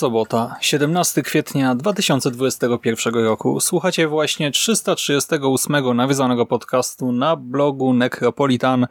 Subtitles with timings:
[0.00, 3.60] Sobota, 17 kwietnia 2021 roku.
[3.60, 8.86] Słuchacie właśnie 338 nawiązanego podcastu na blogu Necropolitan.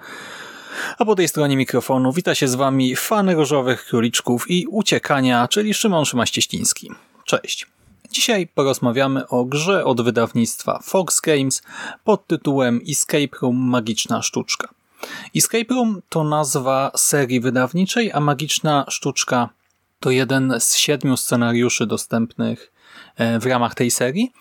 [0.98, 5.74] A po tej stronie mikrofonu wita się z wami fan różowych króliczków i uciekania, czyli
[5.74, 6.92] Szymon Szymaścieściński.
[7.26, 7.68] Cześć.
[8.12, 11.62] Dzisiaj porozmawiamy o grze od wydawnictwa Fox Games
[12.04, 14.70] pod tytułem Escape Room Magiczna Sztuczka.
[15.36, 19.50] Escape Room to nazwa serii wydawniczej, a Magiczna Sztuczka
[20.00, 22.72] to jeden z siedmiu scenariuszy dostępnych
[23.16, 24.32] e, w ramach tej serii.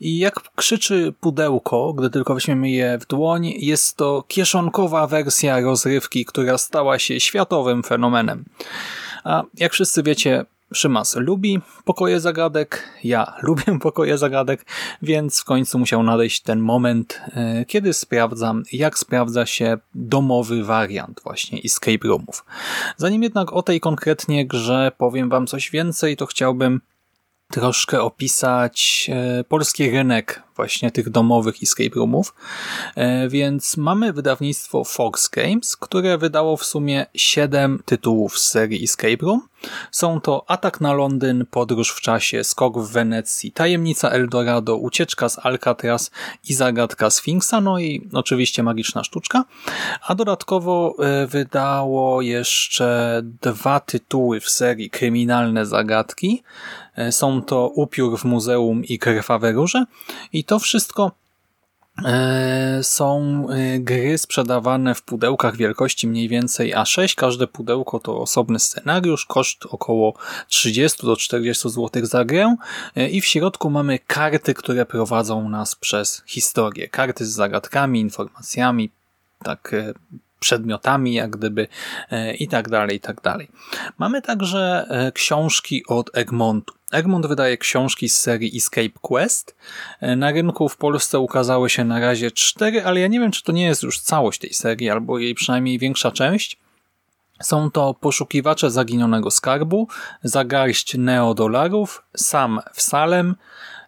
[0.00, 6.24] I jak krzyczy pudełko, gdy tylko weźmiemy je w dłoń, jest to kieszonkowa wersja rozrywki,
[6.24, 8.44] która stała się światowym fenomenem.
[9.24, 14.66] A jak wszyscy wiecie, Szymas lubi pokoje zagadek, ja lubię pokoje zagadek,
[15.02, 21.20] więc w końcu musiał nadejść ten moment, e, kiedy sprawdzam, jak sprawdza się domowy wariant
[21.24, 22.44] właśnie escape roomów.
[22.96, 26.80] Zanim jednak o tej konkretnie grze powiem wam coś więcej, to chciałbym
[27.52, 32.34] troszkę opisać e, polski rynek właśnie tych domowych escape roomów.
[32.96, 39.16] E, więc mamy wydawnictwo Fox Games, które wydało w sumie 7 tytułów z serii Escape
[39.22, 39.52] Room.
[39.90, 45.38] Są to Atak na Londyn, Podróż w czasie, Skok w Wenecji, Tajemnica Eldorado, Ucieczka z
[45.38, 46.10] Alcatraz
[46.48, 49.44] i Zagadka Sfinksa, no i oczywiście Magiczna Sztuczka.
[50.06, 56.42] A dodatkowo e, wydało jeszcze dwa tytuły w serii Kryminalne Zagadki.
[56.96, 59.84] E, są to Upiór w Muzeum i Krwawe Róże.
[60.32, 61.12] I to wszystko
[62.04, 67.14] e, są e, gry sprzedawane w pudełkach wielkości mniej więcej A6.
[67.14, 70.14] Każde pudełko to osobny scenariusz, koszt około
[70.48, 72.56] 30 do 40 zł za grę
[73.10, 76.88] i w środku mamy karty, które prowadzą nas przez historię.
[76.88, 78.90] Karty z zagadkami, informacjami,
[79.44, 79.74] tak
[80.42, 81.68] przedmiotami, jak gdyby
[82.10, 83.48] e, i tak dalej, i tak dalej.
[83.98, 86.74] Mamy także e, książki od Egmontu.
[86.92, 89.56] Egmont wydaje książki z serii Escape Quest.
[90.00, 93.42] E, na rynku w Polsce ukazały się na razie cztery, ale ja nie wiem, czy
[93.42, 96.58] to nie jest już całość tej serii, albo jej przynajmniej większa część.
[97.42, 99.88] Są to Poszukiwacze Zaginionego Skarbu,
[100.22, 103.36] Za garść neodolarów, Sam w Salem,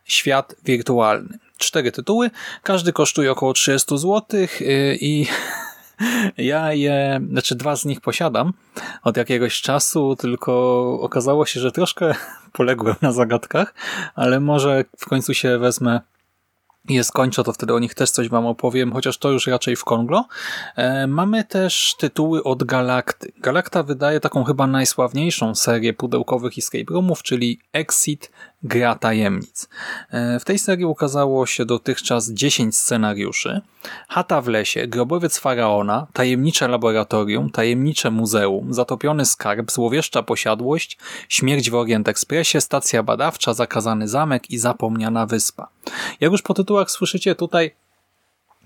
[0.04, 1.38] Świat Wirtualny.
[1.58, 2.30] Cztery tytuły,
[2.62, 4.22] każdy kosztuje około 30 zł
[5.00, 5.26] i
[6.36, 8.52] Ja je, znaczy dwa z nich posiadam
[9.02, 12.14] od jakiegoś czasu, tylko okazało się, że troszkę
[12.52, 13.74] poległem na zagadkach,
[14.14, 16.00] ale może w końcu się wezmę
[16.88, 19.84] je skończę, to wtedy o nich też coś wam opowiem, chociaż to już raczej w
[19.84, 20.24] Konglo.
[20.76, 23.32] E, mamy też tytuły od Galakty.
[23.38, 28.30] Galakta wydaje taką chyba najsławniejszą serię pudełkowych escape roomów, czyli Exit
[28.64, 29.68] Gra Tajemnic.
[30.10, 33.60] E, w tej serii ukazało się dotychczas 10 scenariuszy.
[34.08, 41.74] Chata w lesie, Grobowiec Faraona, Tajemnicze Laboratorium, Tajemnicze Muzeum, Zatopiony Skarb, Złowieszcza Posiadłość, Śmierć w
[41.74, 45.68] Orient Expressie, Stacja Badawcza, Zakazany Zamek i Zapomniana Wyspa.
[46.20, 47.74] Jak już po tytułach słyszycie tutaj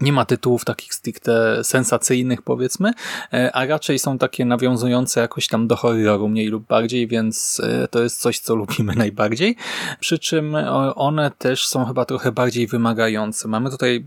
[0.00, 2.92] nie ma tytułów takich stricte sensacyjnych, powiedzmy,
[3.32, 7.88] e, a raczej są takie nawiązujące jakoś tam do horroru, mniej lub bardziej, więc e,
[7.88, 9.56] to jest coś, co lubimy najbardziej.
[10.00, 13.48] Przy czym e, one też są chyba trochę bardziej wymagające.
[13.48, 14.04] Mamy tutaj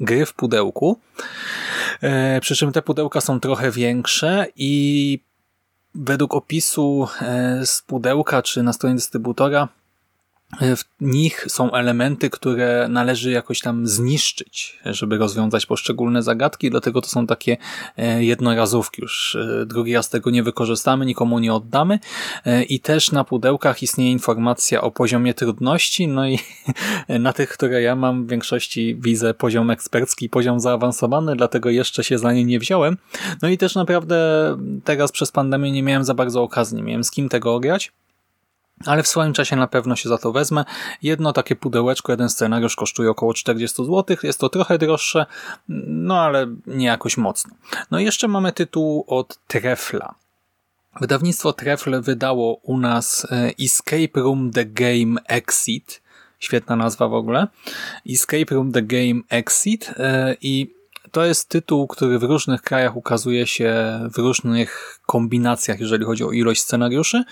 [0.00, 0.98] gry w pudełku,
[2.40, 5.18] przy czym te pudełka są trochę większe i
[5.94, 7.08] według opisu
[7.64, 9.68] z pudełka czy na stronie dystrybutora
[10.60, 17.08] w nich są elementy, które należy jakoś tam zniszczyć, żeby rozwiązać poszczególne zagadki, dlatego to
[17.08, 17.56] są takie
[17.96, 19.02] e, jednorazówki.
[19.02, 21.98] Już e, drugi raz tego nie wykorzystamy, nikomu nie oddamy
[22.44, 26.38] e, i też na pudełkach istnieje informacja o poziomie trudności, no i
[27.08, 32.18] na tych, które ja mam w większości widzę poziom ekspercki, poziom zaawansowany, dlatego jeszcze się
[32.18, 32.96] za nie nie wziąłem.
[33.42, 34.16] No i też naprawdę
[34.84, 37.92] teraz przez pandemię nie miałem za bardzo okazji, nie miałem z kim tego ograć.
[38.86, 40.64] Ale w swoim czasie na pewno się za to wezmę.
[41.02, 45.26] Jedno takie pudełeczko, jeden scenariusz kosztuje około 40 zł, jest to trochę droższe,
[45.88, 47.54] no ale nie jakoś mocno.
[47.90, 50.14] No i jeszcze mamy tytuł od Trefla.
[51.00, 56.02] Wydawnictwo Trefl wydało u nas e, Escape Room The Game Exit,
[56.38, 57.46] świetna nazwa w ogóle,
[58.10, 60.74] Escape Room The Game Exit e, i
[61.14, 66.30] to jest tytuł, który w różnych krajach ukazuje się w różnych kombinacjach, jeżeli chodzi o
[66.30, 67.24] ilość scenariuszy.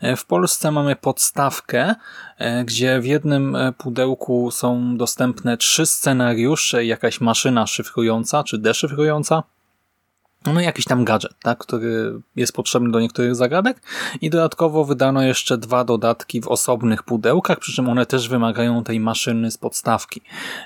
[0.00, 1.94] E, w Polsce mamy podstawkę,
[2.38, 9.42] e, gdzie w jednym e, pudełku są dostępne trzy scenariusze, jakaś maszyna szyfrująca czy deszyfrująca
[10.46, 13.82] no jakiś tam gadżet, tak, który jest potrzebny do niektórych zagadek
[14.20, 19.00] i dodatkowo wydano jeszcze dwa dodatki w osobnych pudełkach, przy czym one też wymagają tej
[19.00, 20.20] maszyny z podstawki,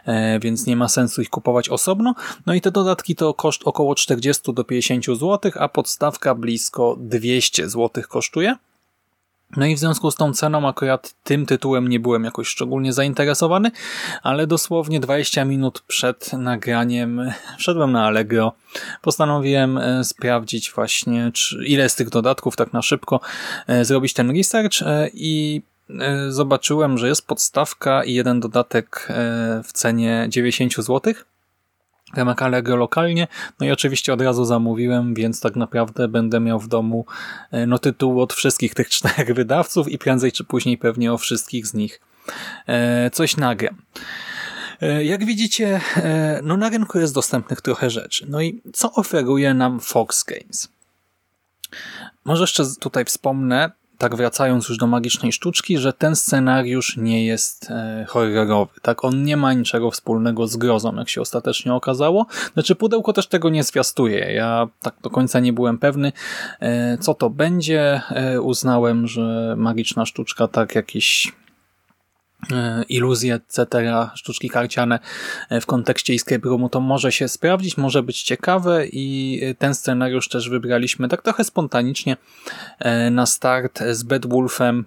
[0.06, 2.14] e, więc nie ma sensu ich kupować osobno.
[2.46, 7.68] No i te dodatki to koszt około 40 do 50 zł, a podstawka blisko 200
[7.68, 8.56] zł kosztuje.
[9.56, 13.70] No i w związku z tą ceną akurat tym tytułem nie byłem jakoś szczególnie zainteresowany,
[14.22, 18.52] ale dosłownie 20 minut przed nagraniem wszedłem na Allegro.
[19.02, 21.32] Postanowiłem e, sprawdzić właśnie
[21.66, 23.20] ile z tych dodatków tak na szybko
[23.66, 25.62] e, zrobić ten research e, i
[26.28, 29.08] zobaczyłem, że jest podstawka i jeden dodatek
[29.64, 31.26] w cenie 90 złotych
[32.14, 33.26] temat Allegro lokalnie.
[33.60, 37.06] No i oczywiście od razu zamówiłem, więc tak naprawdę będę miał w domu
[37.50, 41.66] e, no, tytuł od wszystkich tych czterech wydawców i prędzej czy później pewnie o wszystkich
[41.66, 42.00] z nich
[42.66, 43.76] e, coś nagram.
[44.80, 45.80] E, jak widzicie,
[46.42, 48.26] no na rynku jest dostępnych trochę rzeczy.
[48.28, 50.68] No i co oferuje nam Fox Games?
[52.24, 57.70] Może jeszcze tutaj wspomnę, tak wracając już do magicznej sztuczki, że ten scenariusz nie jest
[57.70, 58.72] e, horrorowy.
[58.82, 62.26] Tak, on nie ma niczego wspólnego z grozą, jak się ostatecznie okazało.
[62.54, 64.32] Znaczy pudełko też tego nie zwiastuje.
[64.32, 66.12] Ja tak do końca nie byłem pewny,
[66.60, 68.00] e, co to będzie.
[68.10, 71.32] E, uznałem, że magiczna sztuczka tak jakiś
[72.88, 73.66] iluzje, etc.,
[74.14, 74.98] sztuczki karciane
[75.50, 80.28] e, w kontekście Escape Roomu, to może się sprawdzić, może być ciekawe i ten scenariusz
[80.28, 82.16] też wybraliśmy tak trochę spontanicznie
[82.78, 84.84] e, na start z Bedwulfem,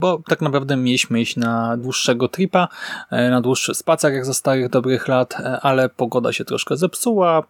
[0.00, 2.68] bo tak naprawdę mieliśmy iść na dłuższego tripa,
[3.10, 7.42] na dłuższy spacer jak za starych dobrych lat, ale pogoda się troszkę zepsuła,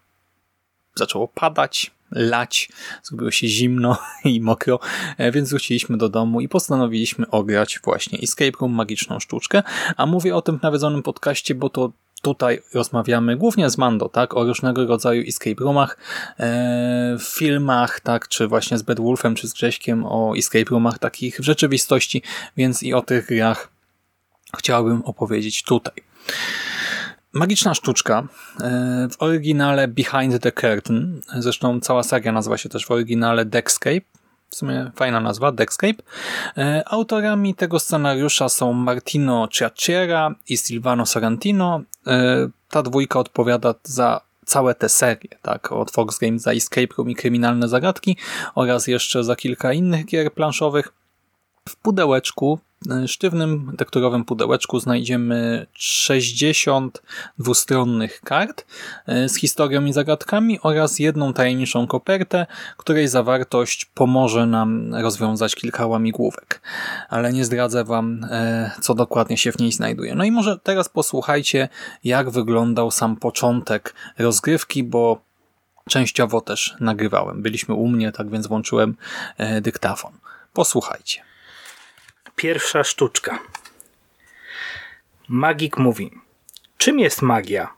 [0.94, 2.69] zaczęło padać, lać,
[3.03, 4.81] zrobiło się zimno i mokro,
[5.19, 9.62] e, więc wróciliśmy do domu i postanowiliśmy ograć właśnie Escape Room, magiczną sztuczkę,
[9.97, 11.93] a mówię o tym w nawiedzonym podcaście, bo to
[12.23, 15.97] tutaj rozmawiamy głównie z Mando, tak, o różnego rodzaju escape roomach,
[16.41, 21.45] e, filmach, tak, czy właśnie z Bedwulfem, czy z Grześkiem o escape roomach takich w
[21.45, 22.23] rzeczywistości,
[22.57, 23.69] więc i o tych grach
[24.59, 25.95] chciałbym opowiedzieć tutaj.
[27.32, 28.29] Magiczna sztuczka.
[28.61, 31.21] E, w oryginale Behind the Curtain.
[31.38, 34.00] Zresztą cała seria nazywa się też w oryginale Deckscape.
[34.50, 36.03] W sumie fajna nazwa, Deckscape.
[36.59, 41.81] E, autorami tego scenariusza są Martino Ciacciera i Silvano Sorrentino.
[42.07, 47.11] E, ta dwójka odpowiada za całe te serie, tak, od Fox Games za Escape Room
[47.11, 48.16] i Kryminalne Zagadki
[48.54, 50.93] oraz jeszcze za kilka innych gier planszowych.
[51.69, 52.59] W pudełeczku
[53.07, 57.02] sztywnym tekturowym pudełeczku znajdziemy 60
[57.38, 58.67] dwustronnych kart
[59.07, 65.87] e, z historią i zagadkami oraz jedną tajemniczą kopertę, której zawartość pomoże nam rozwiązać kilka
[65.87, 66.61] łamigłówek.
[67.09, 70.14] Ale nie zdradzę wam, e, co dokładnie się w niej znajduje.
[70.14, 71.69] No i może teraz posłuchajcie,
[72.05, 75.21] jak wyglądał sam początek rozgrywki, bo
[75.88, 77.43] częściowo też nagrywałem.
[77.43, 78.97] Byliśmy u mnie, tak więc włączyłem
[79.38, 80.12] e, dyktafon.
[80.52, 81.29] Posłuchajcie.
[82.40, 83.38] Pierwsza sztuczka.
[85.28, 86.11] Magik mówi:
[86.78, 87.75] Czym jest magia?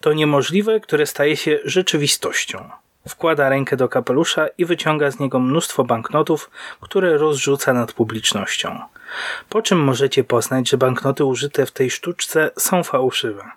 [0.00, 2.70] To niemożliwe, które staje się rzeczywistością.
[3.08, 8.78] Wkłada rękę do kapelusza i wyciąga z niego mnóstwo banknotów, które rozrzuca nad publicznością.
[9.48, 13.50] Po czym możecie poznać, że banknoty użyte w tej sztuczce są fałszywe?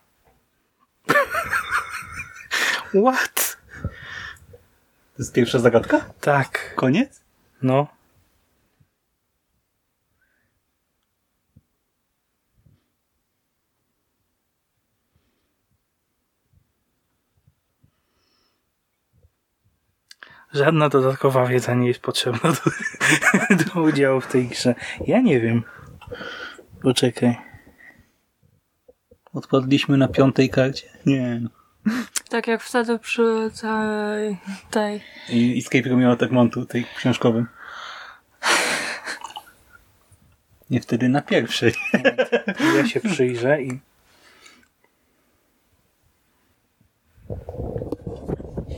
[3.06, 3.58] What?
[5.14, 6.06] To jest pierwsza zagadka?
[6.22, 6.76] Tak.
[6.76, 7.22] Koniec?
[7.62, 7.93] No.
[20.54, 22.72] Żadna dodatkowa wiedza nie jest potrzebna do,
[23.74, 24.76] do udziału w tej grze.
[25.08, 25.64] Ja nie wiem.
[26.82, 27.38] Poczekaj.
[29.34, 30.88] Odpadliśmy na piątej karcie?
[31.06, 31.42] Nie.
[31.42, 31.50] No.
[32.30, 34.38] Tak jak wtedy przy całej
[34.72, 35.02] tej...
[35.30, 37.48] I Escape Room miała tak montu, tej książkowym.
[40.70, 41.74] Nie wtedy na pierwszej.
[42.78, 43.80] Ja się przyjrzę i...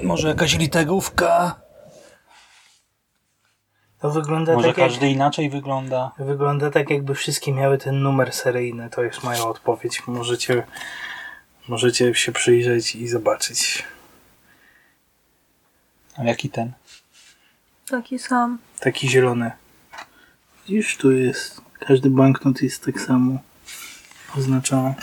[0.03, 1.64] Może jakaś literówka?
[3.99, 6.11] To wygląda Może tak jak, każdy inaczej wygląda.
[6.19, 8.89] wygląda tak, jakby wszystkie miały ten numer seryjny.
[8.89, 10.07] To jest moja odpowiedź.
[10.07, 10.63] Możecie,
[11.67, 13.83] możecie się przyjrzeć i zobaczyć.
[16.17, 16.71] Ale jaki ten?
[17.89, 18.57] Taki sam.
[18.79, 19.51] Taki zielony.
[20.67, 21.61] Widzisz, tu jest.
[21.79, 23.39] Każdy banknot jest tak samo
[24.37, 24.93] oznaczony.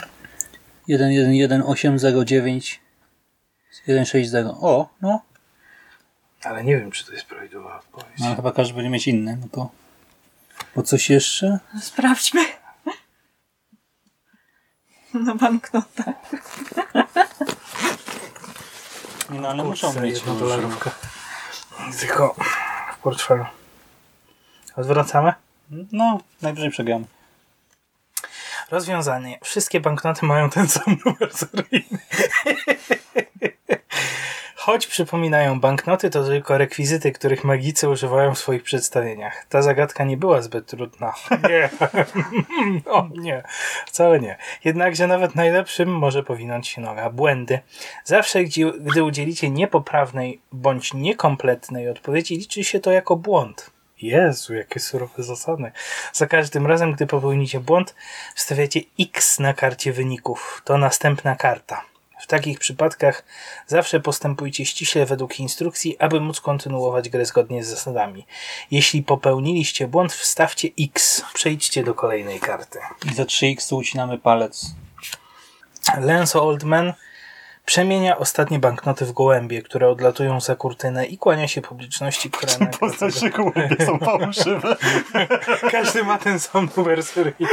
[0.87, 2.81] 111809
[3.71, 4.47] 160.
[4.61, 5.21] O, no.
[6.43, 8.19] Ale nie wiem, czy to jest prawidłowa odpowiedź.
[8.19, 9.69] no ale chyba każdy będzie mieć inny, no to.
[10.75, 11.59] Bo coś jeszcze?
[11.81, 12.45] Sprawdźmy.
[15.13, 16.15] Na banknotach.
[19.29, 20.15] Nie, no ale Kurczę, muszą mieć.
[20.15, 20.91] jedna dolarówka.
[21.99, 22.35] Tylko
[22.93, 23.45] w portfelu.
[24.75, 25.33] Odwracamy?
[25.91, 27.05] No, najwyżej przegramy.
[28.71, 29.39] Rozwiązanie.
[29.43, 31.99] Wszystkie banknoty mają ten sam numer seryjny.
[34.65, 39.45] Choć przypominają banknoty, to tylko rekwizyty, których magicy używają w swoich przedstawieniach.
[39.49, 41.13] Ta zagadka nie była zbyt trudna.
[41.49, 41.69] Nie.
[42.95, 43.43] o nie.
[43.85, 44.37] Wcale nie.
[44.63, 47.09] Jednakże nawet najlepszym może powinąć się noga.
[47.09, 47.59] Błędy.
[48.03, 53.71] Zawsze, gdzie, gdy udzielicie niepoprawnej bądź niekompletnej odpowiedzi, liczy się to jako błąd.
[54.01, 55.71] Jezu, jakie surowe zasady.
[56.13, 57.95] Za każdym razem, gdy popełnicie błąd,
[58.35, 60.61] wstawiacie X na karcie wyników.
[60.65, 61.92] To następna karta.
[62.23, 63.23] W takich przypadkach
[63.67, 68.25] zawsze postępujcie ściśle według instrukcji, aby móc kontynuować grę zgodnie z zasadami.
[68.71, 71.23] Jeśli popełniliście błąd, wstawcie X.
[71.33, 72.79] Przejdźcie do kolejnej karty.
[73.11, 74.65] I za 3x ucinamy palec.
[75.97, 76.93] Lance Oldman
[77.65, 83.29] przemienia ostatnie banknoty w gołębie, które odlatują za kurtynę i kłania się publiczności, która nagle...
[83.29, 84.75] gołębie są fałszywe.
[85.71, 87.47] Każdy ma ten sam numer seryjny.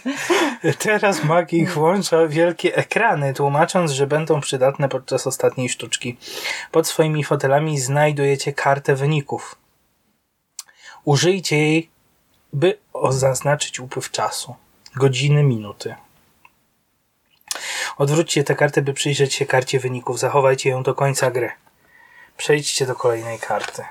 [0.78, 6.16] Teraz magik włącza wielkie ekrany, tłumacząc, że będą przydatne podczas ostatniej sztuczki.
[6.70, 9.56] Pod swoimi fotelami znajdujecie kartę wyników.
[11.04, 11.90] Użyjcie jej,
[12.52, 12.78] by
[13.10, 14.54] zaznaczyć upływ czasu.
[14.96, 15.94] Godziny, minuty.
[17.98, 20.18] Odwróćcie tę kartę, by przyjrzeć się karcie wyników.
[20.18, 21.50] Zachowajcie ją do końca gry.
[22.36, 23.84] Przejdźcie do kolejnej karty.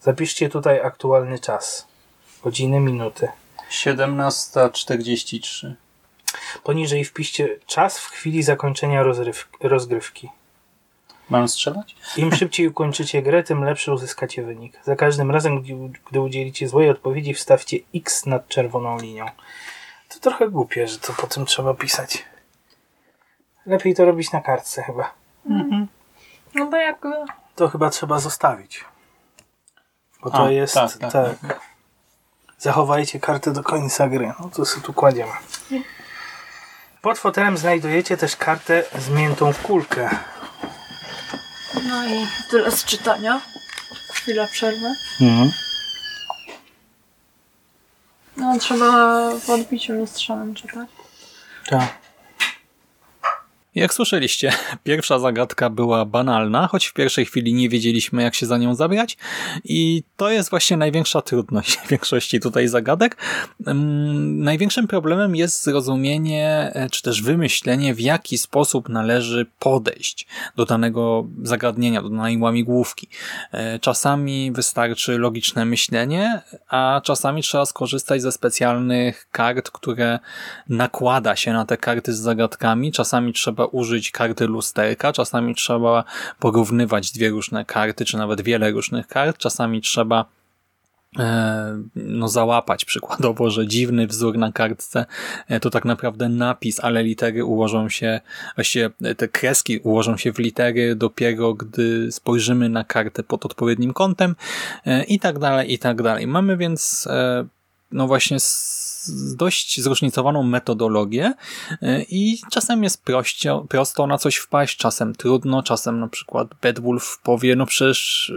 [0.00, 1.86] Zapiszcie tutaj aktualny czas.
[2.42, 3.28] Godziny, minuty.
[3.70, 5.74] 17.43.
[6.62, 9.04] Poniżej wpiszcie czas w chwili zakończenia
[9.60, 10.28] rozgrywki.
[11.30, 11.96] Mam strzelać?
[12.16, 14.80] Im szybciej ukończycie grę, tym lepszy uzyskacie wynik.
[14.84, 15.74] Za każdym razem, gdy,
[16.10, 19.26] gdy udzielicie złej odpowiedzi, wstawcie X nad czerwoną linią.
[20.08, 22.24] To trochę głupie, że to po tym trzeba pisać.
[23.66, 25.10] Lepiej to robić na kartce chyba.
[26.54, 27.02] No bo jak...
[27.54, 28.84] To chyba trzeba zostawić.
[30.22, 31.60] Bo to A, jest tak, tak, tak,
[32.58, 34.32] Zachowajcie kartę do końca gry.
[34.40, 35.32] No to sobie tu kładziemy.
[37.02, 40.10] Pod fotelem znajdujecie też kartę zmiętą w kulkę.
[41.88, 43.40] No i tyle z czytania.
[44.12, 44.94] Chwila przerwy.
[45.20, 45.50] Mhm.
[48.36, 48.90] No trzeba
[49.40, 50.88] w odbiciu lustrzane czytać.
[51.68, 52.05] Tak.
[53.76, 54.52] Jak słyszeliście,
[54.84, 59.16] pierwsza zagadka była banalna, choć w pierwszej chwili nie wiedzieliśmy, jak się za nią zabrać.
[59.64, 63.16] I to jest właśnie największa trudność większości tutaj zagadek.
[63.66, 70.64] Um, największym problemem jest zrozumienie, e, czy też wymyślenie, w jaki sposób należy podejść do
[70.64, 73.08] danego zagadnienia, do danej łamigłówki.
[73.52, 80.18] E, Czasami wystarczy logiczne myślenie, a czasami trzeba skorzystać ze specjalnych kart, które
[80.68, 82.92] nakłada się na te karty z zagadkami.
[82.92, 86.04] Czasami trzeba użyć karty lusterka, czasami trzeba
[86.40, 90.24] porównywać dwie różne karty, czy nawet wiele różnych kart, czasami trzeba
[91.18, 95.06] e, no załapać przykładowo, że dziwny wzór na kartce
[95.48, 98.20] e, to tak naprawdę napis, ale litery ułożą się,
[98.54, 104.36] właściwie te kreski ułożą się w litery dopiero gdy spojrzymy na kartę pod odpowiednim kątem
[104.86, 106.26] e, i tak dalej, i tak dalej.
[106.26, 107.08] Mamy więc
[107.92, 108.36] no właśnie
[109.36, 111.32] dość zróżnicowaną metodologię
[112.08, 117.56] i czasem jest prościo, prosto na coś wpaść, czasem trudno, czasem na przykład Bedwulf powie,
[117.56, 118.32] no przecież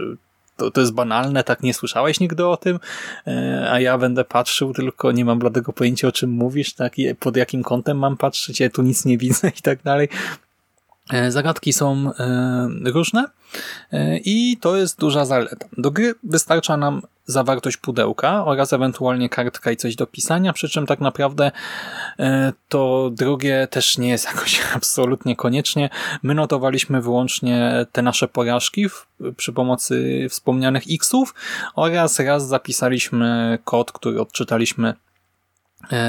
[0.56, 2.78] to, to jest banalne, tak nie słyszałeś nigdy o tym,
[3.70, 7.62] a ja będę patrzył, tylko nie mam bladego pojęcia o czym mówisz, tak, pod jakim
[7.62, 10.08] kątem mam patrzeć, ja tu nic nie widzę i tak dalej.
[11.28, 12.10] Zagadki są
[12.84, 13.24] różne
[14.24, 15.66] i to jest duża zaleta.
[15.78, 20.86] Do gry wystarcza nam zawartość pudełka oraz ewentualnie kartka i coś do pisania, przy czym
[20.86, 21.50] tak naprawdę
[22.68, 25.90] to drugie też nie jest jakoś absolutnie koniecznie.
[26.22, 28.86] My notowaliśmy wyłącznie te nasze porażki
[29.36, 31.34] przy pomocy wspomnianych X-ów
[31.74, 35.09] oraz raz zapisaliśmy kod, który odczytaliśmy e,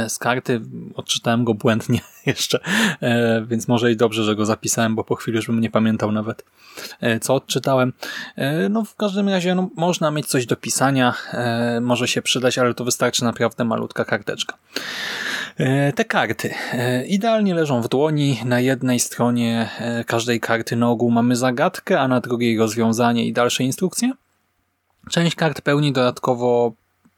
[0.07, 0.61] z karty.
[0.95, 2.59] Odczytałem go błędnie jeszcze,
[3.01, 6.11] e, więc może i dobrze, że go zapisałem, bo po chwili już bym nie pamiętał
[6.11, 6.45] nawet,
[7.01, 7.93] e, co odczytałem.
[8.69, 11.13] No w każdym razie no, można mieć coś do pisania,
[11.81, 14.57] może się przydać, ale to wystarczy naprawdę malutka karteczka.
[15.95, 16.53] Te karty
[17.07, 18.39] idealnie leżą w dłoni.
[18.45, 19.69] Na jednej stronie
[20.07, 24.11] każdej karty na ogół mamy zagadkę, a na drugiej rozwiązanie i dalsze instrukcje.
[25.09, 26.73] Część kart pełni dodatkowo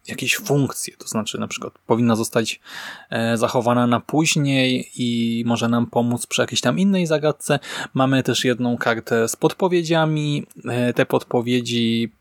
[0.08, 2.60] jakieś funkcje, to znaczy na przykład powinna zostać
[3.10, 7.60] e, zachowana na później i może nam pomóc przy jakiejś tam innej zagadce.
[7.94, 10.46] Mamy też jedną kartę z podpowiedziami.
[10.66, 12.12] E, te podpowiedzi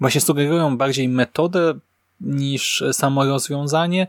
[0.00, 1.74] właśnie sugerują bardziej metodę
[2.20, 4.06] niż samo rozwiązanie,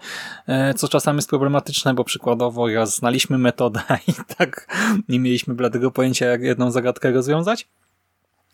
[0.48, 4.78] e, co czasami jest problematyczne, bo przykładowo raz znaliśmy metodę i tak
[5.10, 7.68] nie mieliśmy bladego pojęcia, jak jedną zagadkę rozwiązać.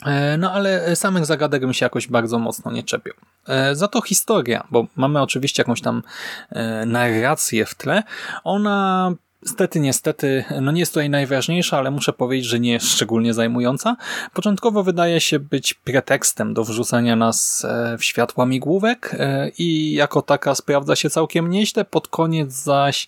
[0.05, 3.15] E, no ale samych zagadek bym się jakoś bardzo mocno nie czepiał.
[3.47, 6.03] E, za to historia, bo mamy oczywiście jakąś tam
[6.49, 8.03] e, narrację w tle,
[8.43, 9.11] ona
[9.47, 13.95] Stety, niestety, no nie jest tutaj najważniejsza, ale muszę powiedzieć, że nie jest szczególnie zajmująca.
[14.33, 17.65] Początkowo wydaje się być pretekstem do wrzucania nas
[17.97, 19.15] w światła migłówek
[19.57, 21.85] i jako taka sprawdza się całkiem nieźle.
[21.85, 23.07] Pod koniec zaś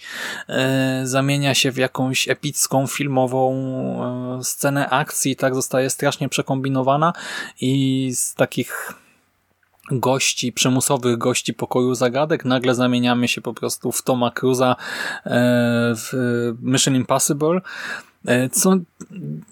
[1.04, 7.14] zamienia się w jakąś epicką, filmową scenę akcji, tak zostaje strasznie przekombinowana
[7.62, 8.94] i z takich
[9.92, 14.76] gości, przymusowych gości pokoju zagadek, nagle zamieniamy się po prostu w Toma Cruza
[15.26, 15.30] e,
[15.96, 16.14] w
[16.62, 17.62] Mission Impossible,
[18.26, 18.76] e, co,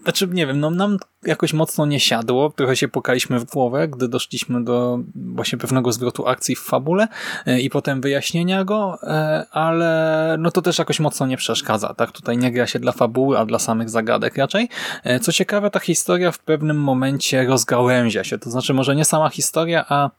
[0.04, 4.08] znaczy nie wiem, no nam jakoś mocno nie siadło, trochę się pokaliśmy w głowę, gdy
[4.08, 7.08] doszliśmy do właśnie pewnego zwrotu akcji w fabule
[7.46, 8.98] e, i potem wyjaśnienia go,
[9.52, 12.12] ale no to też jakoś mocno nie przeszkadza, tak?
[12.12, 14.70] Tutaj nie gra się dla fabuły, a dla samych zagadek raczej.
[15.22, 19.86] Co ciekawe, ta historia w pewnym momencie rozgałęzia się, to znaczy może nie sama historia,
[19.90, 20.10] a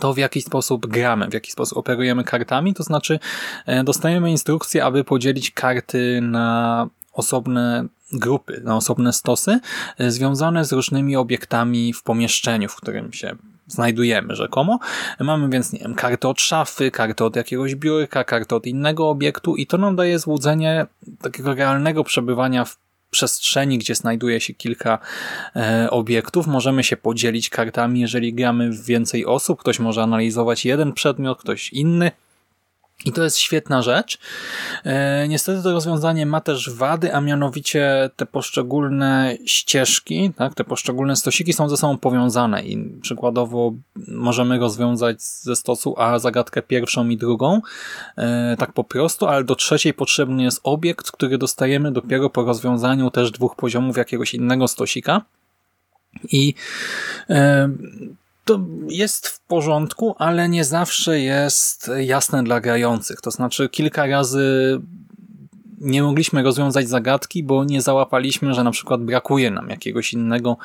[0.00, 3.18] to w jaki sposób gramy, w jaki sposób operujemy kartami, to znaczy
[3.66, 9.60] e, dostajemy instrukcję, aby podzielić karty na osobne grupy, na osobne stosy
[9.98, 14.78] e, związane z różnymi obiektami w pomieszczeniu, w którym się znajdujemy rzekomo.
[15.20, 19.56] Mamy więc, nie wiem, kartę od szafy, kartę od jakiegoś biurka, kartę od innego obiektu
[19.56, 20.86] i to nam daje złudzenie
[21.22, 22.78] takiego realnego przebywania w
[23.10, 24.98] przestrzeni, gdzie znajduje się kilka
[25.56, 26.46] e, obiektów.
[26.46, 29.60] Możemy się podzielić kartami, jeżeli gramy więcej osób.
[29.60, 32.10] Ktoś może analizować jeden przedmiot, ktoś inny.
[33.06, 34.18] I to jest świetna rzecz.
[34.84, 41.16] E, niestety to rozwiązanie ma też wady, a mianowicie te poszczególne ścieżki, tak, te poszczególne
[41.16, 43.72] stosiki są ze sobą powiązane i przykładowo
[44.08, 47.60] możemy rozwiązać ze stosu A zagadkę pierwszą i drugą,
[48.16, 53.10] e, tak po prostu, ale do trzeciej potrzebny jest obiekt, który dostajemy dopiero po rozwiązaniu
[53.10, 55.22] też dwóch poziomów jakiegoś innego stosika.
[56.32, 56.54] I
[57.30, 57.68] e,
[58.46, 63.20] to jest w porządku, ale nie zawsze jest jasne dla grających.
[63.20, 64.80] To znaczy kilka razy
[65.80, 70.56] nie mogliśmy rozwiązać zagadki, bo nie załapaliśmy, że na przykład brakuje nam jakiegoś innego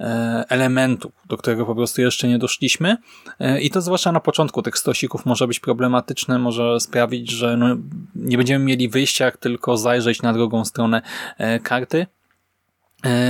[0.00, 2.96] e, elementu, do którego po prostu jeszcze nie doszliśmy.
[3.40, 7.76] E, I to zwłaszcza na początku tych stosików może być problematyczne, może sprawić, że no
[8.14, 11.02] nie będziemy mieli wyjścia, tylko zajrzeć na drugą stronę
[11.38, 12.06] e, karty.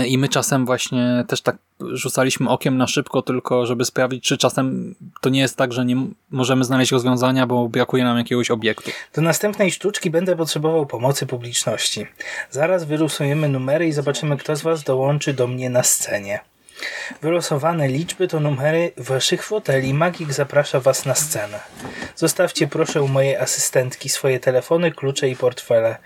[0.07, 4.95] I my czasem właśnie też tak rzucaliśmy okiem na szybko, tylko żeby sprawdzić, czy czasem
[5.21, 5.97] to nie jest tak, że nie
[6.31, 8.91] możemy znaleźć rozwiązania, bo brakuje nam jakiegoś obiektu.
[9.15, 12.07] Do następnej sztuczki będę potrzebował pomocy publiczności.
[12.51, 16.41] Zaraz wyrusujemy numery i zobaczymy, kto z Was dołączy do mnie na scenie.
[17.23, 19.95] Wylosowane liczby to numery waszych foteli.
[19.95, 21.61] Magik zaprasza was na scenę.
[22.17, 25.97] Zostawcie proszę u mojej asystentki swoje telefony, klucze i portfele.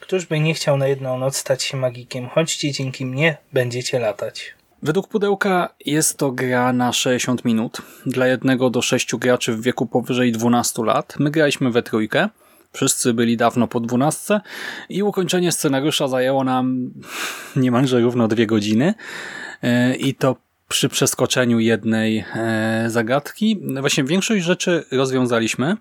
[0.00, 2.28] Któż by nie chciał na jedną noc stać się magikiem?
[2.28, 4.54] Chodźcie, dzięki mnie będziecie latać.
[4.82, 9.86] Według pudełka jest to gra na 60 minut dla jednego do sześciu graczy w wieku
[9.86, 11.14] powyżej 12 lat.
[11.18, 12.28] My graliśmy we trójkę.
[12.72, 14.40] Wszyscy byli dawno po 12
[14.88, 16.90] i ukończenie scenariusza zajęło nam
[17.56, 18.94] niemalże równo dwie godziny.
[19.62, 20.36] E, I to
[20.68, 23.60] przy przeskoczeniu jednej e, zagadki.
[23.80, 25.76] Właśnie większość rzeczy rozwiązaliśmy.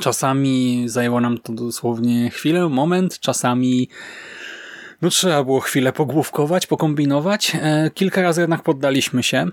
[0.00, 3.88] Czasami zajęło nam to dosłownie chwilę, moment, czasami
[5.02, 7.56] no trzeba było chwilę pogłówkować, pokombinować.
[7.62, 9.46] E, kilka razy jednak poddaliśmy się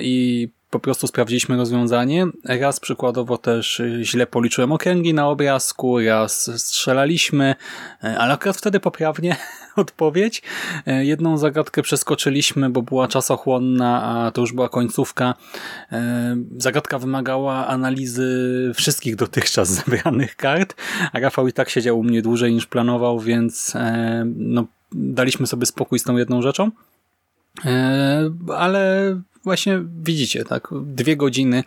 [0.00, 2.26] i po prostu sprawdziliśmy rozwiązanie.
[2.44, 7.54] Raz przykładowo też źle policzyłem okręgi na obrazku, raz strzelaliśmy,
[8.04, 9.36] e, ale akurat wtedy poprawnie
[9.76, 10.42] odpowiedź.
[10.86, 15.34] Jedną zagadkę przeskoczyliśmy, bo była czasochłonna, a to już była końcówka.
[16.58, 20.74] Zagadka wymagała analizy wszystkich dotychczas zebranych kart,
[21.12, 23.72] a Rafał i tak siedział u mnie dłużej niż planował, więc
[24.24, 26.70] no, daliśmy sobie spokój z tą jedną rzeczą.
[27.64, 31.64] E, ale właśnie widzicie, tak, dwie godziny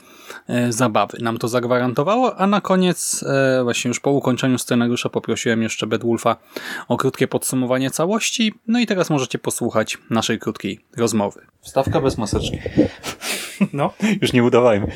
[0.48, 5.64] e, zabawy nam to zagwarantowało, a na koniec, e, właśnie już po ukończeniu scenariusza poprosiłem
[5.64, 6.36] jeszcze Bedwulfa
[6.88, 11.42] o krótkie podsumowanie całości, no i teraz możecie posłuchać naszej krótkiej rozmowy.
[11.62, 12.58] Wstawka bez maseczki.
[13.74, 14.92] No, Już nie udawajmy.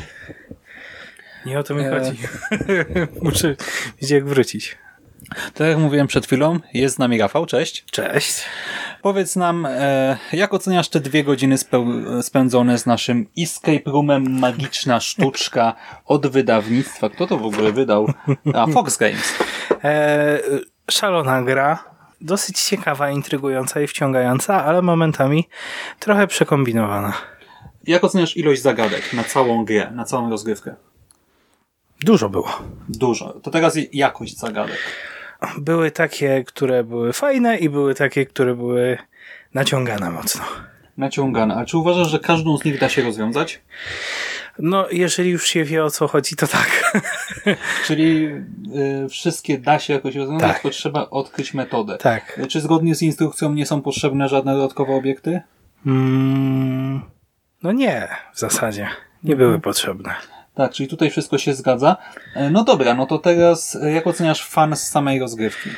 [1.45, 1.89] nie o to mi E.
[1.89, 2.17] chodzi.
[3.21, 3.55] Muszę
[3.95, 4.77] wiedzieć jak wrócić.
[5.53, 7.85] Tak jak mówiłem przed chwilą, jest z nami Rafał, cześć.
[7.91, 8.43] Cześć.
[9.01, 11.55] Powiedz nam, e, jak oceniasz te dwie godziny
[12.21, 15.73] spędzone z naszym escape roomem Magiczna Sztuczka
[16.05, 17.09] od wydawnictwa?
[17.09, 18.13] Kto to w ogóle wydał?
[18.53, 19.33] A, Fox Games.
[19.83, 20.39] E,
[20.91, 21.83] szalona gra.
[22.21, 25.49] Dosyć ciekawa, intrygująca i wciągająca, ale momentami
[25.99, 27.13] trochę przekombinowana.
[27.87, 30.75] Jak oceniasz ilość zagadek na całą grę, na całą rozgrywkę?
[31.99, 32.59] Dużo było.
[32.89, 33.33] Dużo.
[33.43, 34.79] To teraz jakość zagadek.
[35.57, 38.97] Były takie, które były fajne i były takie, które były
[39.53, 40.43] naciągane mocno.
[40.97, 41.55] Naciągane.
[41.55, 43.61] A czy uważasz, że każdą z nich da się rozwiązać?
[44.59, 47.01] No, jeżeli już się wie o co chodzi, to tak.
[47.87, 50.59] Czyli y, wszystkie da się jakoś rozwiązać, Tak.
[50.61, 51.97] tylko trzeba odkryć metodę.
[51.97, 52.39] tak.
[52.39, 55.41] Y, Czy zgodnie z instrukcją nie są potrzebne żadne dodatkowe obiekty?
[55.85, 57.01] Mm,
[57.63, 58.87] no nie, w zasadzie.
[59.23, 60.13] Nie były potrzebne.
[60.55, 61.97] Tak, czyli tutaj wszystko się zgadza.
[62.35, 65.69] E, No dobra, no to teraz e, jak oceniasz fan z samej rozgrywki?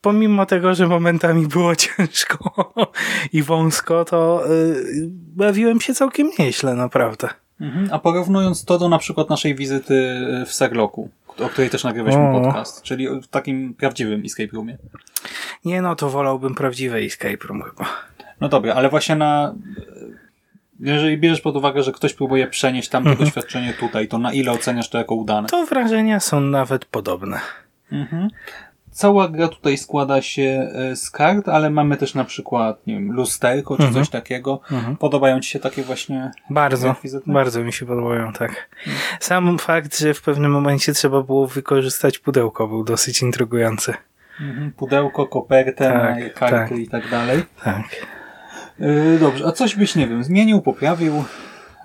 [0.00, 2.72] Pomimo tego, że momentami było ciężko
[3.32, 4.84] i wąsko, to y,
[5.36, 7.28] bawiłem się całkiem nieźle, naprawdę.
[7.60, 7.88] Mhm.
[7.92, 11.08] A porównując to do na przykład naszej wizyty w Serloku,
[11.38, 12.40] o której też nagrywaliśmy O.
[12.40, 14.78] podcast, czyli w takim prawdziwym escape roomie.
[15.64, 17.86] Nie no, to wolałbym prawdziwe escape room chyba.
[18.40, 19.54] No dobra, ale właśnie na...
[20.80, 23.26] Jeżeli bierzesz pod uwagę, że ktoś próbuje przenieść tamto Mhm.
[23.28, 25.48] doświadczenie tutaj, to na ile oceniasz to jako udane?
[25.48, 27.40] To wrażenia są nawet podobne.
[27.92, 28.28] Mhm.
[28.90, 33.12] Cała gra tutaj składa się e, z kart, ale mamy też na przykład, nie wiem,
[33.12, 34.04] lusterko czy Mhm.
[34.04, 34.60] coś takiego.
[34.72, 34.96] Mhm.
[34.96, 36.94] Podobają Ci się takie właśnie Bardzo,
[37.26, 38.68] bardzo mi się podobają, tak.
[39.20, 43.94] Sam fakt, że w pewnym momencie trzeba było wykorzystać pudełko był dosyć intrygujący.
[44.40, 46.78] Mhm, pudełko, kopertę, Tak, karty tak.
[46.78, 47.42] i tak dalej.
[47.64, 47.82] Tak.
[48.78, 51.24] Yy, dobrze, a coś byś, nie wiem, zmienił, poprawił?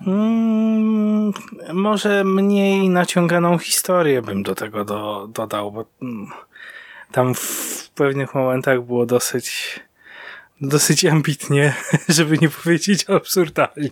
[0.06, 1.32] Mm,
[1.72, 6.26] może mniej naciąganą historię bym do tego do, dodał, bo mm,
[7.12, 9.80] tam w pewnych momentach było dosyć
[10.60, 11.74] dosyć ambitnie,
[12.08, 13.90] żeby nie powiedzieć absurdalnie.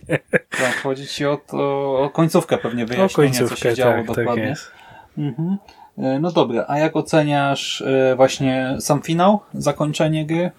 [0.49, 1.57] Tak, chodzi Ci o, to,
[1.99, 4.43] o końcówkę pewnie O wyjaśnienia, co się końcówkę, działo tak, tak dokładnie.
[4.43, 4.71] jest.
[5.17, 5.57] Mhm.
[5.97, 10.51] Yy, No dobra, a jak oceniasz yy, właśnie sam finał, zakończenie gry,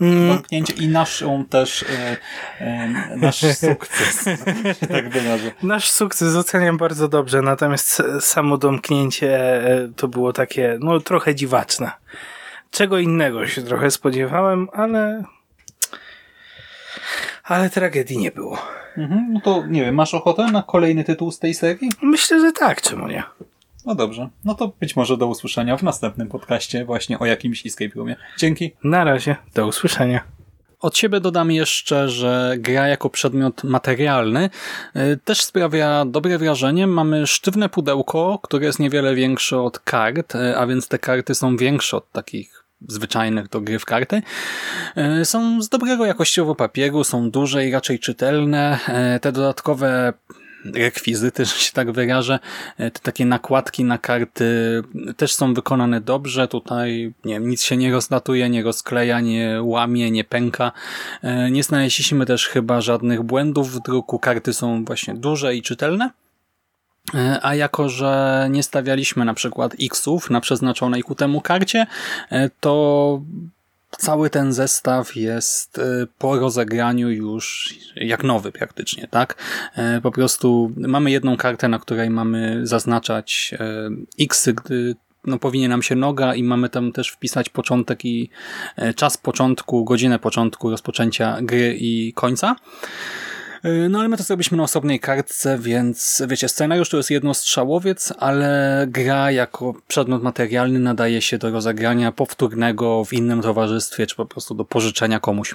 [0.00, 1.84] Mm, zamknięcie i naszą też,
[2.60, 3.36] yy, yy, nasz
[3.68, 4.24] sukces,
[4.80, 5.50] się tak wyrażę.
[5.62, 11.90] Nasz sukces oceniam bardzo dobrze, natomiast samo domknięcie e, to było takie, no trochę dziwaczne.
[12.70, 15.24] Czego innego się trochę spodziewałem, ale
[17.44, 18.58] ale tragedii nie było.
[18.96, 21.90] Mhm, no to nie wiem, masz ochotę na kolejny tytuł z tej serii?
[22.02, 23.22] Myślę, że tak, czemu nie?
[23.88, 27.90] No dobrze, no to być może do usłyszenia w następnym podcaście właśnie o jakimś escape
[27.96, 28.16] roomie.
[28.38, 28.72] Dzięki.
[28.84, 30.24] Na razie, do usłyszenia.
[30.80, 34.50] Od siebie dodam jeszcze, że gra jako przedmiot materialny
[34.96, 36.86] y, też sprawia dobre wrażenie.
[36.86, 41.56] Mamy sztywne pudełko, które jest niewiele większe od kart, y, a więc te karty są
[41.56, 44.22] większe od takich zwyczajnych do gry w karty.
[45.20, 48.78] Y, Są z dobrego jakościowo papieru, są duże i raczej czytelne.
[49.20, 50.12] Te dodatkowe
[50.64, 52.38] rekwizyty, że się tak wyrażę,
[52.80, 54.44] y, te takie nakładki na karty
[55.16, 56.48] też są wykonane dobrze.
[56.48, 60.72] Tutaj nie wiem, nic się nie rozlatuje, nie rozkleja, nie łamie, nie pęka.
[61.24, 64.18] Y, Nie znaleźliśmy też chyba żadnych błędów w druku.
[64.18, 66.10] Karty są właśnie duże i czytelne.
[67.14, 71.86] E, A jako, że nie stawialiśmy na przykład X-ów na przeznaczonej ku temu karcie,
[72.30, 73.22] e, to
[73.98, 79.34] cały ten zestaw jest e, po rozegraniu już jak nowy praktycznie, tak?
[79.76, 85.68] E, Po prostu mamy jedną kartę, na której mamy zaznaczać e, X, gdy no, powinie
[85.68, 88.30] nam się noga i mamy tam też wpisać początek i
[88.96, 92.56] czas początku, godzinę początku rozpoczęcia gry i końca.
[93.64, 98.12] Yy, No ale my to zrobiliśmy na osobnej kartce, więc wiecie, scenariusz to jest jednostrzałowiec,
[98.18, 104.26] ale gra jako przedmiot materialny nadaje się do rozegrania powtórnego w innym towarzystwie, czy po
[104.26, 105.54] prostu do pożyczenia komuś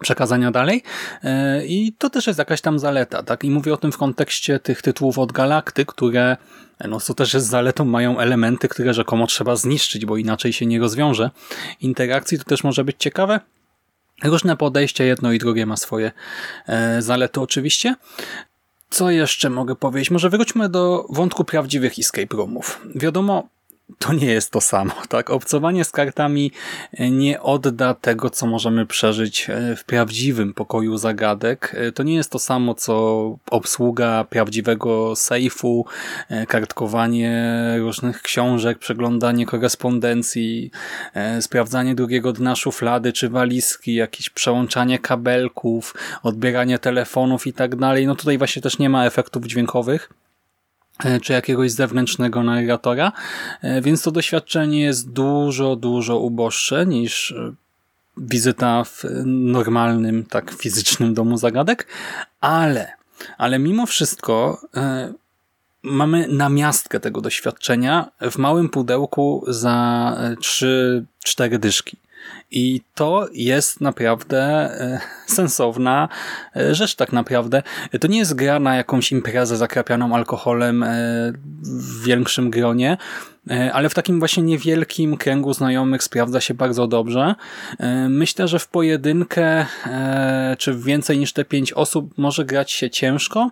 [0.00, 0.82] przekazania dalej.
[1.22, 1.30] Yy,
[1.66, 3.44] I to też jest jakaś tam zaleta, tak?
[3.44, 6.36] I mówię o tym w kontekście tych tytułów od Galakty, które,
[6.88, 10.78] no co też jest zaletą, mają elementy, które rzekomo trzeba zniszczyć, bo inaczej się nie
[10.78, 11.30] rozwiąże
[11.80, 12.38] interakcji.
[12.38, 13.40] To też może być ciekawe.
[14.24, 16.12] Różne podejście, jedno i drugie ma swoje
[16.66, 17.94] e, zalety oczywiście.
[18.90, 20.10] Co jeszcze mogę powiedzieć?
[20.10, 22.80] Może wróćmy do wątku prawdziwych escape roomów.
[22.94, 23.48] Wiadomo,
[23.98, 24.92] to nie jest to samo.
[25.08, 25.30] Tak?
[25.30, 26.52] Obcowanie z kartami
[27.10, 31.74] nie odda tego, co możemy przeżyć e, w prawdziwym pokoju zagadek.
[31.78, 35.86] E, to nie jest to samo, co obsługa prawdziwego sejfu,
[36.28, 40.70] e, kartkowanie różnych książek, przeglądanie korespondencji,
[41.40, 48.06] sprawdzanie drugiego dna szuflady czy walizki, jakieś przełączanie kabelków, odbieranie telefonów i tak dalej.
[48.06, 50.10] No tutaj właśnie też nie ma efektów dźwiękowych
[51.22, 53.12] czy jakiegoś zewnętrznego narratora,
[53.62, 57.52] e, więc to doświadczenie jest dużo, dużo uboższe niż e,
[58.16, 61.86] wizyta w normalnym, tak fizycznym domu zagadek,
[62.40, 62.92] ale,
[63.38, 64.60] ale mimo wszystko
[65.82, 71.96] mamy namiastkę tego doświadczenia w małym pudełku za 3-4 dyszki.
[72.50, 75.00] I to jest naprawdę e,
[75.36, 76.08] sensowna
[76.56, 77.62] e, rzecz tak naprawdę.
[78.00, 80.88] To nie jest gra na jakąś imprezę zakrapianą alkoholem e,
[81.62, 82.96] w większym gronie,
[83.72, 87.34] ale w takim właśnie niewielkim kręgu znajomych sprawdza się bardzo dobrze.
[88.08, 89.66] Myślę, że w pojedynkę
[90.58, 93.50] czy więcej niż te pięć osób może grać się ciężko,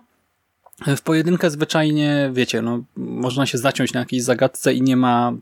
[0.87, 5.33] w pojedynkę zwyczajnie, wiecie, no, można się zaciąć na jakiejś zagadce i nie ma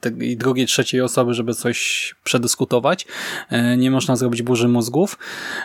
[0.00, 3.06] tej drugiej, trzeciej osoby, żeby coś przedyskutować.
[3.50, 5.18] E, nie można zrobić burzy mózgów.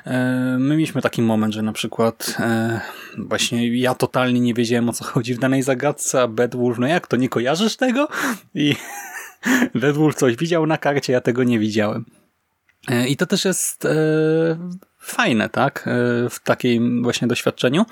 [0.05, 2.81] E, my mieliśmy taki moment, że na przykład e,
[3.17, 7.07] właśnie ja totalnie nie wiedziałem o co chodzi w danej zagadce, a Bedwulf, no jak
[7.07, 8.07] to, nie kojarzysz tego?
[8.55, 8.75] I
[9.81, 12.05] Bedwulf coś widział na karcie, ja tego nie widziałem.
[13.07, 13.87] I to też jest
[15.07, 17.85] fajne, tak, e, w takim właśnie doświadczeniu,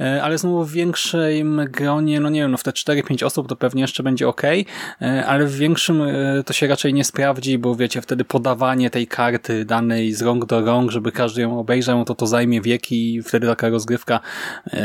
[0.00, 3.56] e, ale znowu w większym gronie, no nie wiem, no w te 4-5 osób to
[3.56, 6.02] pewnie jeszcze będzie ok, e, ale w większym
[6.46, 10.60] to się raczej nie sprawdzi, bo wiecie, wtedy podawanie tej karty danej z rąk do
[10.60, 14.20] rąk, żeby każdy ją obejrzał, no to to zajmie wieki i wtedy taka rozgrywka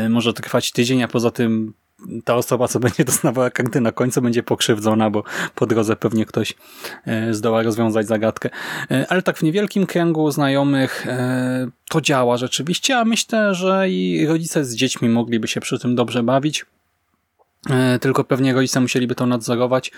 [0.09, 1.73] może trwać tydzień, a poza tym
[2.25, 5.23] ta osoba, co będzie dostawała karty na końcu, będzie pokrzywdzona, bo
[5.55, 6.53] po drodze pewnie ktoś
[7.05, 8.49] e, zdoła rozwiązać zagadkę.
[8.91, 14.25] E, ale tak w niewielkim kręgu znajomych e, to działa rzeczywiście, a myślę, że i
[14.27, 16.65] rodzice z dziećmi mogliby się przy tym dobrze bawić.
[18.01, 19.91] Tylko pewnie rodzice musieliby to nadzorować.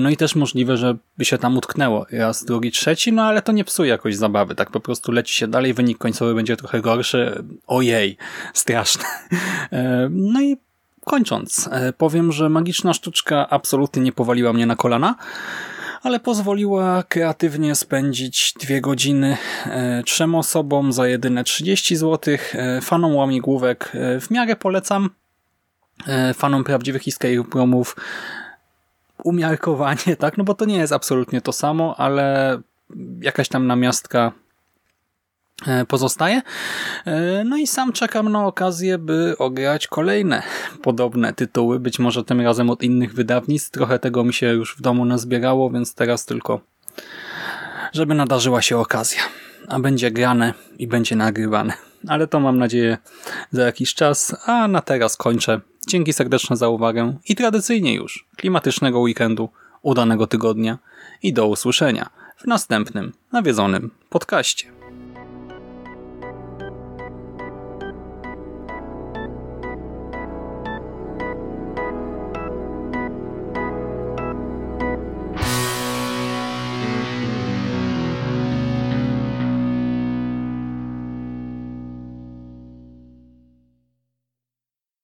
[0.00, 3.52] No i też możliwe, że by się tam utknęło raz, drugi, trzeci, no ale to
[3.52, 4.54] nie psuje jakoś zabawy.
[4.54, 7.44] Tak po prostu leci się dalej, wynik końcowy będzie trochę gorszy.
[7.66, 8.16] Ojej,
[8.54, 9.04] straszne.
[10.10, 10.56] No i
[11.04, 15.14] Kończąc, e, powiem, że magiczna sztuczka absolutnie nie powaliła mnie na kolana,
[16.02, 19.36] ale pozwoliła kreatywnie spędzić dwie godziny
[19.66, 22.34] e, trzem osobom za jedyne 30 zł.
[22.54, 25.10] E, fanom łamigłówek w miarę polecam.
[26.34, 27.96] Fanom prawdziwych escape roomów
[29.24, 30.38] umiarkowanie, tak?
[30.38, 32.58] No bo to nie jest absolutnie to samo, ale
[33.20, 34.32] jakaś tam namiastka
[35.88, 36.42] pozostaje.
[37.04, 40.42] E, no i sam czekam na okazję, by ograć kolejne
[40.82, 43.70] podobne tytuły, być może tym razem od innych wydawnictw.
[43.70, 46.60] Trochę tego mi się już w domu nazbierało, więc teraz tylko
[47.92, 49.22] żeby nadarzyła się okazja.
[49.68, 51.72] A będzie grane i będzie nagrywane.
[52.08, 52.98] Ale to mam nadzieję
[53.50, 55.60] za jakiś czas, a na teraz kończę.
[55.88, 59.48] Dzięki serdeczne za uwagę i tradycyjnie już klimatycznego weekendu,
[59.82, 60.78] udanego tygodnia
[61.22, 64.81] i do usłyszenia w następnym nawiedzonym podcaście.